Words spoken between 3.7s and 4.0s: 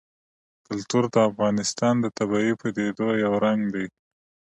دی.